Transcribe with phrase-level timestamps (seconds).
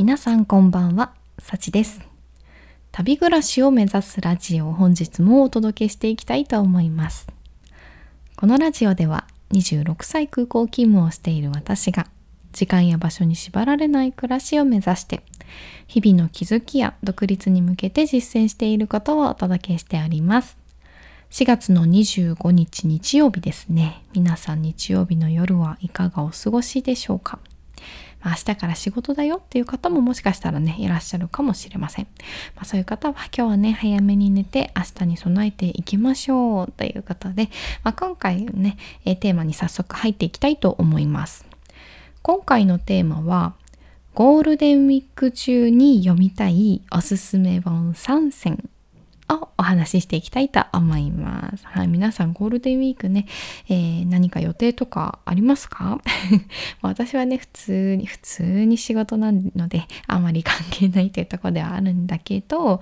[0.00, 2.00] 皆さんこんばんは、さちです。
[2.90, 7.28] 旅暮らしを目指すラジオを本日もお届けしていきたいと思います。
[8.34, 12.06] このラジオでは26歳空港勤務をしている私が
[12.54, 15.22] 時間や場所に縛られない暮らしを目指して
[15.86, 20.56] 日々の気づきや独立に向けて実践していることをお届けしております。
[21.30, 24.02] 4月の25日日曜日ですね。
[24.14, 27.38] 皆さん日曜日の夜はいかがお過ごしでしょうか
[28.24, 32.06] 明日から仕事だよっていう方ももしかしたらね、いらっしゃるかもしれません。
[32.54, 37.48] まあ、そういう方は今日はね、早めに寝て明日に備えていきましょうということで、
[37.82, 41.46] まあ、今回ね、テーマに早速入っていきたいと思います。
[42.22, 43.54] 今回のテーマは、
[44.14, 48.68] ゴールデンウィーク中に読みたいおすすめ本3選
[49.34, 51.66] をお話ししていきたいと思います。
[51.66, 53.26] はい、皆さんゴールデンウィークね、
[53.68, 56.00] えー何か予定とかありますか？
[56.82, 62.80] 私はね、普通に、普通に仕事なので、あまり関係ないというとこではあるんだけど、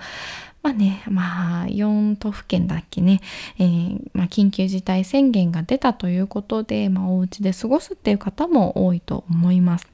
[0.63, 3.21] まあね、まあ、4都府県だっけね、
[3.59, 9.87] えーまあ、緊急事態宣言が出たということで、まあ、お家で過ごすっていう方も多いと思います。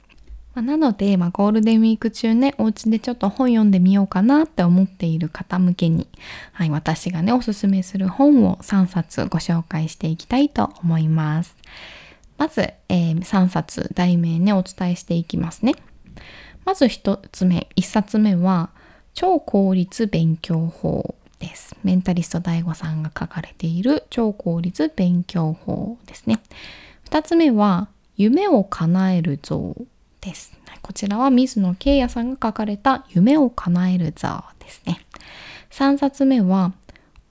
[0.55, 6.07] まあなので、まあ、ゴールデンウィーク中ね、お家でちょっと本読んでみようかなって思っている方向けに、
[6.53, 11.57] はい、私がね、おすすめする本を3冊ご紹介していきたいと思います。
[12.37, 15.75] まず、えー3冊題名ね、お伝えしていきますね。
[16.63, 18.69] まず1つ目、1冊目は、
[19.13, 21.75] 超効率勉強法です。
[21.83, 26.39] メンタリスト DAIGO さんが書かれている超効率勉強法ですね。
[27.09, 29.75] 2つ目は、夢を叶える像
[30.25, 30.51] です。
[30.81, 34.99] こちらは水野慶也さんが書かれた夢を叶える像ですね。
[35.69, 36.73] 3冊目は、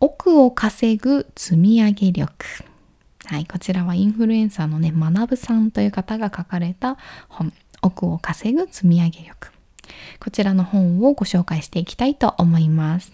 [0.01, 2.47] 億を稼ぐ積み上げ力。
[3.27, 6.97] はい、こちらはインフルエンサーのね、学さんという方が書かれた
[7.29, 9.51] 本、億を稼ぐ積み上げ力。
[10.21, 13.13] こちらの本をご紹介していきたいと思います。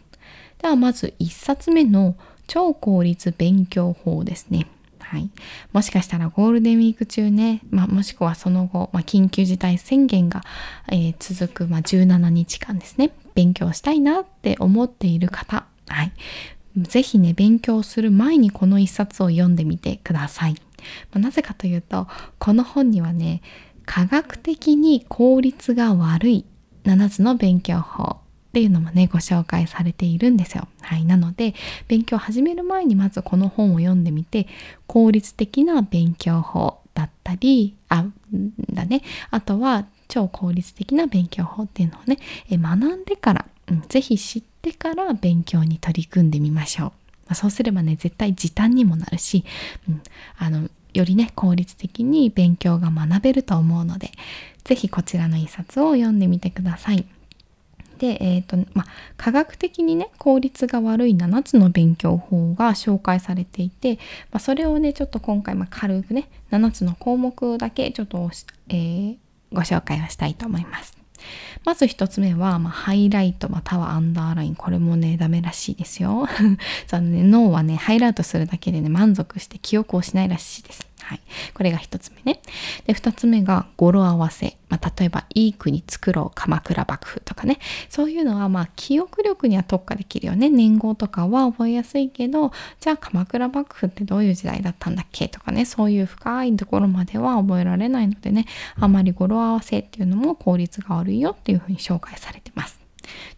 [0.59, 4.67] ではまず1冊目の超効率勉強法ですね。
[5.11, 5.29] はい、
[5.73, 10.43] もしかしたらゴールデンウィーク中ね、まあ、もしくはその後、まあ、緊急事態宣言が、
[10.89, 13.11] えー続く、まあ、17日間ですね。
[13.35, 16.13] 勉強したいなって思っている方、はい、
[16.77, 20.55] ぜひね勉強する前にこの一冊を読んでみてください。
[21.11, 22.07] まあなぜかというと
[22.39, 23.43] この本にはね
[23.85, 26.45] 科学的に効率が悪い
[26.85, 28.19] 7つの勉強法。
[28.51, 30.67] っていうのもねご紹介されているんですよ。
[30.83, 31.55] はい、なので
[31.87, 34.49] 勉強を始める前にまずこの本を読んでみて
[34.89, 38.07] 効率的な勉強法だったりあ
[38.73, 42.19] だねあとは超効率的な勉強法っていうのをね
[42.51, 46.89] 学んでから、うん、ぜひ知ってから勉強に取り組んでみましょう。
[46.89, 46.93] ま
[47.29, 49.45] あ、そうすればね絶対時短にもなるし、
[49.89, 50.03] うん、
[50.39, 54.11] あのよりね効率的に勉強が学べると思うので
[54.65, 57.07] ぜひこちらの一冊を読んでみてください。
[58.01, 63.97] で、えーとまあ、科学的にね効率が悪い7つの勉強法が紹介されていて、
[64.33, 68.31] まあ、それをねちょっと今回、まあ、軽くね7つの項目だけちょっと、
[68.71, 69.17] えー
[69.53, 70.97] ご紹介をしたいと思います。
[71.65, 74.55] まず一つ目は、まあ、ハイライトまたはアンダーライン。
[74.55, 76.27] これもね、ダメらしいですよ。
[76.87, 80.90] そのね、脳はね、ハイライトするだけでね、満足して記憶をしないらしいです。
[81.11, 81.21] はい。
[81.55, 82.41] これが一つ目ね。
[82.87, 84.57] で、二つ目が語呂合わせ。
[84.69, 87.59] まあ、例えば、いい国作ろう、鎌倉幕府とかね。
[87.89, 90.49] そういうのは、まあ、記憶力には特化できるよね。
[90.49, 95.65] 年号とかは覚えやすいけど、じゃあ、鎌倉幕府ってどういう時代だったんだっけとかね。
[95.65, 98.47] そういう深いところまでは覚えられないのでね。
[98.79, 102.79] あまり語呂合わせっていうのも効率が悪いよっていうふうに紹介されてます。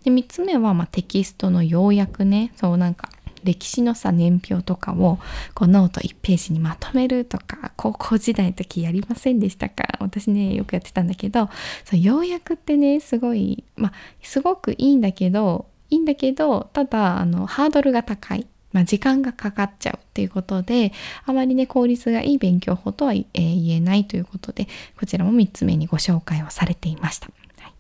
[0.05, 2.53] で、3つ目は、ま、テキストの要約ね。
[2.55, 3.09] そう、なんか、
[3.45, 5.19] 歴史のさ、年表とかを、
[5.55, 9.85] こう、ノート1ページにまとめるとか、高校時代の時やりませんでしたか？
[10.01, 11.49] 私ね、よくやってたんだけど、
[11.85, 13.93] そう、要約ってね、すごい、まあ、
[14.23, 18.47] すごくいいんだけど、いいんだけど、ただ、あの、ハードルが高い。
[18.73, 20.93] まあ、時間がかかっちゃうっていうことで、
[21.27, 24.67] あまりね、効率がいい勉強法とは、え言えないということで、
[24.99, 27.29] こちらも3つ目にご紹介をされていました。
[27.61, 27.73] はい、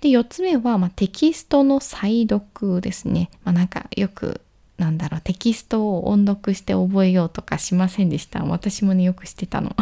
[0.00, 3.28] で、4つ目は、まあ、テキストの再読ですね。
[3.42, 4.40] まあ、なんかよく、
[4.78, 8.44] なんだろう、テキストを音読して覚えようとかしませんでした。
[8.44, 9.74] 私もね、よくしてたの。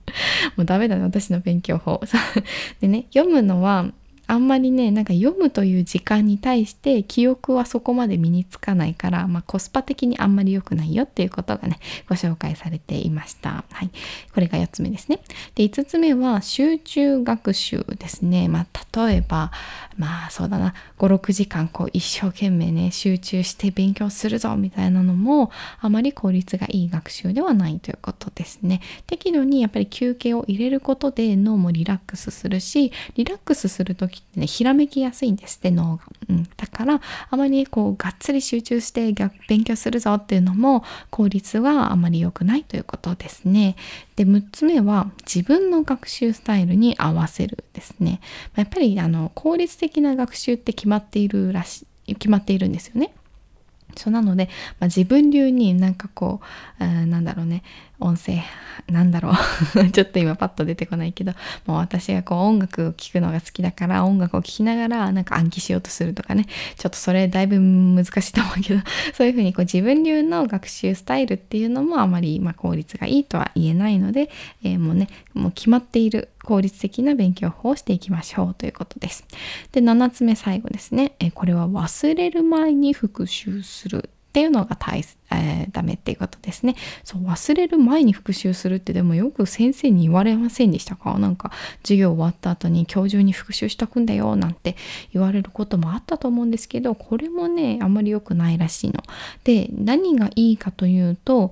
[0.56, 2.00] もうダメだね、私の勉強法。
[2.80, 3.86] でね、読むのは、
[4.28, 11.78] あんまりねなんか読むという時間に対して記憶はそこまで身につかないから、まあ、コスパ的にあんまり良くないよっていうことがね
[12.08, 13.64] ご紹介されていました。
[13.70, 13.90] はい、
[14.34, 15.20] これが4つ目ですね。
[15.54, 18.48] で5つ目は集中学習ですね。
[18.48, 19.50] まあ、例えば
[19.96, 28.82] まあそうだな56時間こう一生懸命ね集中して勉強するぞみたいなのもあまり効率がいい学習ではないということですね。
[29.06, 37.00] 適度にやっぱり休憩を入れることで脳もリラックスするしリラックスする時時ってねひらめきやすいんですって脳が、うん、だから
[37.30, 39.12] あまりこうがっつり集中して
[39.48, 43.76] 勉強するぞっていうのも効率はあまり良くないということですね。
[44.16, 48.20] で6つ目は自分の学習スタイルに合わせるですね。
[48.56, 53.12] やっぱりあの効率的な学習って決まっているらしい決まっているんですよね。
[53.96, 54.48] そうなので、
[54.78, 56.40] まあ、自分流になんかこ
[56.78, 57.62] う、なんだろうね。
[58.00, 58.42] 音声
[58.90, 59.90] なんだろう。
[59.90, 61.32] ちょっと今パッと出てこないけど。
[61.66, 66.46] もう私がこう音楽を聴くのが好きだから音楽を聴きながらなんか暗記しようとするとかね。
[66.76, 68.80] ちょっとそれだいぶ難しいと思うけど。
[69.14, 74.30] そういうふうにこう自分流の学習スタイルっていうのもあまりま効率がいいとは言えないので、
[74.62, 79.24] えー、もうねもう決まっている効率的な勉強法をしていきましょうということです。
[79.72, 84.10] で7つ目最後ですね、えこれは忘れる前に復習する。
[84.38, 85.00] っていうのが大、
[85.32, 86.76] えー、ダメっていうことですね。
[87.02, 91.18] そう忘れる前に復習するってでもよく先生に言われませんでしたか？
[91.18, 91.50] なんか
[91.82, 94.76] 授業終わった後に今日中に復習しとくんだよなんて
[95.12, 99.02] 言われることもあったと思うんですけどこれもねあんまり良くないらしいの。
[99.42, 101.50] で何がいいかというと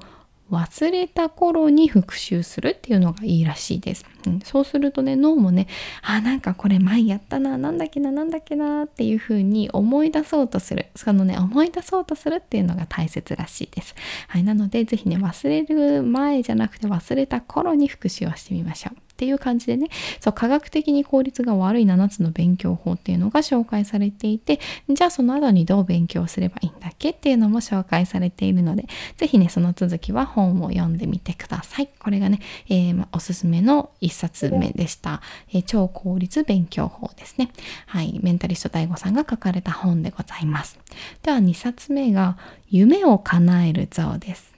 [0.53, 4.05] 忘れた頃に復習するっていうのがいいらしいです。
[4.27, 5.69] うん、そうするとね脳もね
[6.03, 13.95] あなんかこれ前やったななんだっけななんだっけなっていうふうに思い出そうとするそのね思い出そうとするっていうのが大切らしいです。
[14.29, 18.97] はい、なので是非ね忘れる前じゃなくて忘れた頃に復習をしてみましょう。
[18.97, 19.89] っていう感じでね
[20.21, 27.11] そう科学的に効率が悪い7つの勉強法っていうのが紹介されていてじゃあその後にどう勉強すればいいんだっけ？
[27.11, 28.87] っていうのも紹介されているので
[29.17, 35.23] 是非ねその続きは本を読んでみてくださいこれがね、えー、まおすすめの1冊目でした、
[35.53, 37.51] えー、超効率勉強法ですね。
[37.87, 38.19] はい。
[38.23, 40.79] メンタリスト DAIGO さんが書かれた本でございます。
[41.23, 44.55] では2冊目が夢を叶える像です。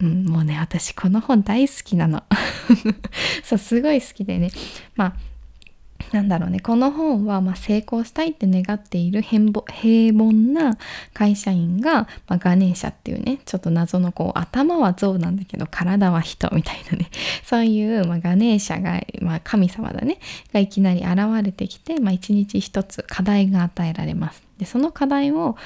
[0.00, 2.22] うん、もうね私この本大好きなの。
[3.44, 4.50] そうすごい好きでね。
[4.96, 5.29] まあ
[6.12, 10.76] なんだろうねこの本はまあ成功したいって願っている平凡な
[11.14, 17.10] 会社員が、まあ、ガネーシャっていうねちょっと謎のこう頭は象なんだけど体は人みたいなね
[17.44, 20.18] そういう、まあ、ガネーシャが、まあ、神様だね
[20.52, 24.50] がいきなり現れてきて、まあ、一日一つ課題が与えられます。
[24.60, 25.56] でその課題を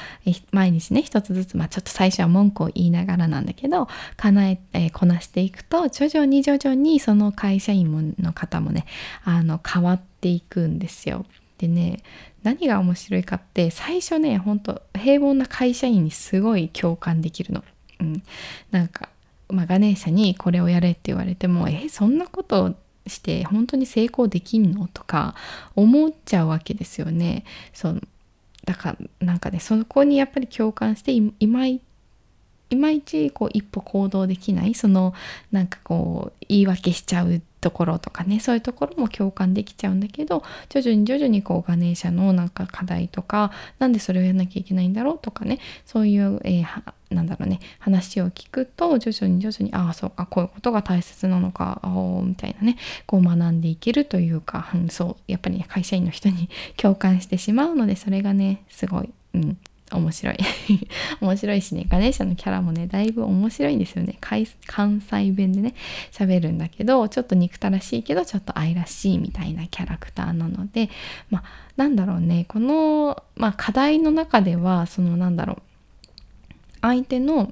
[0.52, 8.86] 毎日ね一つずつ、まあ、ちょっと最初は文句を言いながらなんだけど叶ええー、こなしていくと徐々に徐々にその会社員の方もね
[9.24, 11.26] あの変わってていくんですよ。
[11.58, 12.02] でね
[12.42, 17.62] 何が面白いかって最初ねほんと平凡な会社員にすごい共感できるの。
[18.00, 18.22] うん、
[18.70, 19.10] なんか、
[19.50, 22.74] まあ、ガネーシャにこれをやれって言われてもえそんなこと
[23.06, 25.34] して本当に成功できんのとか
[25.76, 27.44] 思っちゃうわけですよね。
[27.74, 27.94] そ
[28.64, 31.82] だからなんかねそこにやっぱり共感していまい
[32.70, 35.12] いまいちこう一歩行動できないその
[35.52, 46.82] なんかこう言い訳しちゃうところとかねそういうところも共感できちゃうんだけど徐々に徐々にこうガネーシャのなんか課題とかなんでそれをやらなきゃいけないんだろうとかねそういう、えー、
[47.14, 51.80] なんだろうね話を聞くと徐々に徐々にああそうかこういうことが大切なのか
[52.22, 52.76] みたいなね
[53.06, 59.56] こう学んでいけるというか、うん、そうやっぱり、ね、会社員の人に 共感してしまうのでそれがねすごい、うん、
[59.96, 60.36] 面白い。
[61.20, 64.16] 面白いしねガネーシャのキャラもねだいぶ面白いんですよね。
[64.20, 65.74] 関西弁でね
[66.12, 70.90] 喋るんだけどちょっと憎たらしいけどちょっと愛らしいみたいなキャラクターなので
[71.30, 71.44] まあ
[71.76, 75.62] なんだろうねこの、まあ、課題の中ではそのなんだろう。
[76.80, 77.50] 相手の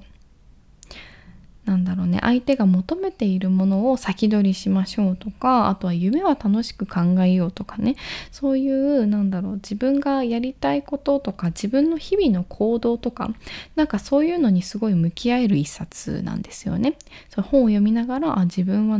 [1.64, 7.94] なんだろうね相手が求めているものを先取りしましょうとかあとは夢は楽しく考えようとかね
[8.32, 13.30] そういうなんだろう自分がやりたいこととか自分の日々の行動とか
[13.76, 16.96] なんかそういうのにすごい向き合える一冊なんですよね。
[17.28, 18.98] そう本を読みながらあ自分は、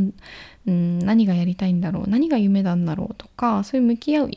[0.67, 4.31] うん、何がやりたいんだろう何が夢なんだろうとかそういう向き合う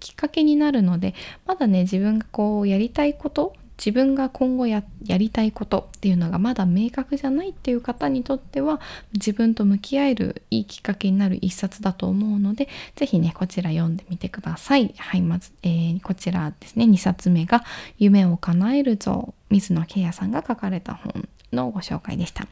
[0.00, 1.14] きっかけになるので
[1.46, 8.80] まだね自分がこうやりたいこと自分が今後やりたいことっていうのがまだ明確じゃないっていう方にとっては
[9.12, 14.92] 自分と向き合えるいいきっかけになる一冊だと思うので是非ねこちら読んでみてください。
[14.98, 17.64] はいまず、えー、こちらですね2冊目が
[17.98, 22.46] 「夢を叶えるぞ」水野慶也さんが書かれた本のご紹介でした。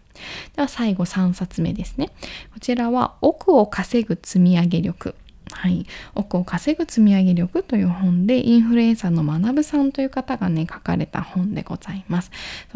[0.54, 2.10] では最後3冊目ですね。
[2.54, 5.14] こちらは「奥を稼ぐ積み上げ力」
[5.52, 12.30] はい、億を稼ぐ積み上げ力という本でインフルエンサーの学さんという方がね書かれた本でございます。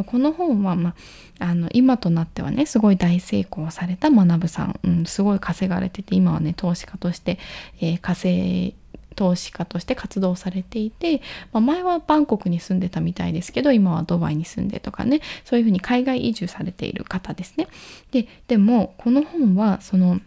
[0.07, 0.95] この本は、ま
[1.41, 7.39] あ、あの今となってはねすごい大成功された学さん、うん、すごい稼がれてて今はね投資家として、
[7.81, 8.75] えー、稼
[9.17, 11.21] 投資家として活動されていて、
[11.53, 17.69] まあ、前はバンコクに住んでたみたいですけど今はドバイに住んでとかねそういうふうに海外移住されている方ですね。
[18.13, 20.21] ででもこの本はその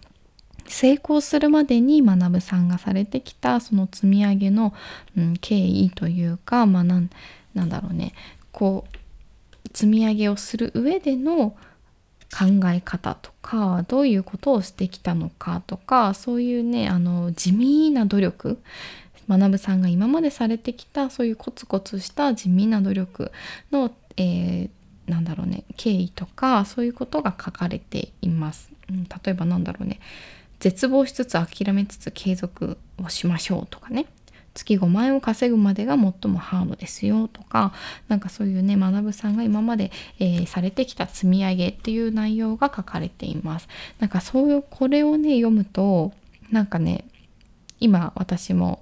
[0.68, 4.74] 成功するまでに学さんがされてきたその積み上げの、
[5.18, 7.10] うん、経緯というか、まあ、なん
[7.54, 8.14] なんだろうね。
[8.52, 8.98] こう
[9.78, 11.56] 積み上げをする上での
[12.32, 18.60] 考え方とかどういうことをしてきたのかとかそういうねあの地味な努力。
[19.30, 23.32] 学さんが今までされてきたそういうコツコツした地味な努力
[23.72, 28.70] の、えー、なんだろうね経緯とかそういうことが書かれています。
[28.90, 30.00] 例えばなんだろうね。
[30.64, 34.06] 絶望しつつ諦めつつ継続をしましょうとかね。
[34.54, 37.74] 月5万円を稼ぐまでが最もハードですよとか。
[38.08, 43.68] なんかそういうね学さんが今まで、えー、されてきた積み上げっていう内容が書かれています。
[44.00, 46.14] なんかそういうこれをね読むと
[46.50, 47.04] なんかね
[47.82, 48.82] 今私も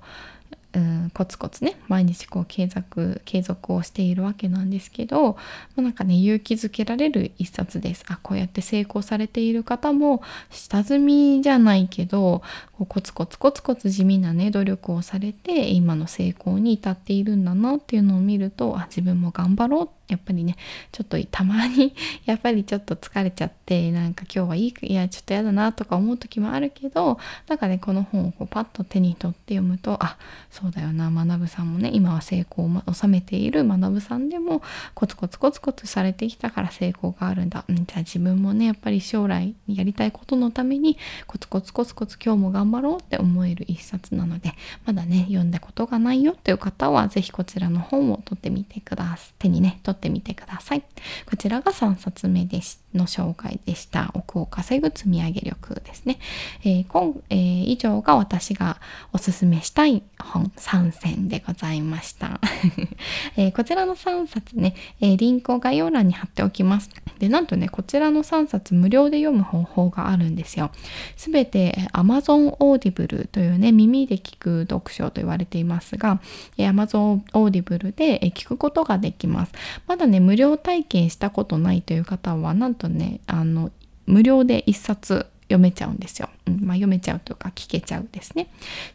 [0.73, 5.37] うんコツコツね毎日こう継続継続をしているわけなんですけど、ま
[5.77, 8.05] あ、なんかね勇気づけられる一冊です。
[8.07, 12.41] あこうやって成功されている方も下積みじゃないけど
[12.77, 20.58] こうコツコツコツコツ地味なね努力をされて今の成功に至っているんだなっていうのを見るとあ自分も頑張ろうってやっぱりね
[20.91, 21.93] ちょっとたまに
[22.25, 27.17] やっぱりちょっと疲れちゃってなんか今日はいいいやちょっとやだなとか思う時もあるけど
[27.48, 30.17] なんかねこの本をこうパッと手に取って読むとあ
[30.50, 34.62] そうだよな学さんもね今は成功を収めている学さんでも
[34.93, 44.53] コツコツコツコツされてきたから成功があるんだ、うん、じゃあ自分もねやっぱり将来やりたいことのためにコツコツコツコツ今日も頑張ろうって思える一冊なので
[44.86, 49.34] まだね読んだことがないよっていう方は是非こちらの本を取ってみてください。
[49.39, 50.84] 手にね取ってみてください。
[51.25, 54.12] こちらが3冊目でしの紹介でした。
[54.13, 56.19] 億を稼ぐ積み上げ力ですね、
[56.63, 58.77] えー今えー、以上が私が
[59.13, 62.39] おすすめしたい本3選でございました、
[63.38, 66.89] えー、こちらの3冊ね、えー、リンクを概要欄に貼っておきます。
[67.19, 70.71] でなんとねこちらの3冊無料で読む方法があるんですよ。
[71.17, 76.19] すべて Amazon Audible というね耳で聞く読書と言われていますが
[76.57, 79.51] Amazon Audible で聞くことができます。
[79.88, 83.71] まだね無料体験したことないという方はなんととねあの
[84.07, 88.47] 無料で1冊読めちゃうんですよ、うんまあ、読めちゃうというか聞けちゃうですね。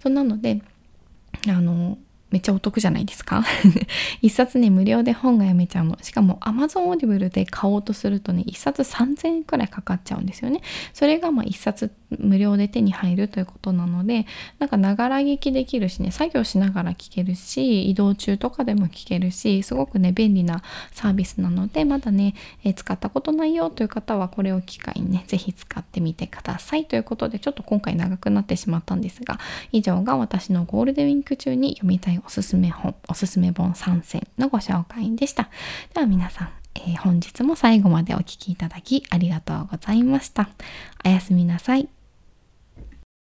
[0.02, 0.62] そんなので
[1.48, 1.98] あの
[2.30, 3.44] めっちゃお得じゃないですか？
[4.20, 5.96] 一冊ね無料で本が読めちゃうの。
[6.02, 10.60] しかも Amazon Audible で買おうとするとね一冊3000円くらいかかっちゃうんですよね。
[10.92, 14.26] それがまあ一冊無料で手に入るということなので
[14.58, 22.34] なんかながら聞きできるしね作業しながら聞けるし移動中とかでも聞けるしすごくね便利なサービスなのでまだね、
[22.64, 29.38] えー、使ったことないよという方はこれを機会にね是非使ってみてくださいということでちょっと今回長くなってしまったんですが
[29.72, 35.48] 以上が私のゴールデンウィーク中に読みたいおすすめ本、おすすめ本3選のご紹介でした。
[35.94, 40.48] では皆さん、え、本日も最後までお聴きいただきありがとうございました。
[41.04, 41.95] おやすみなさい。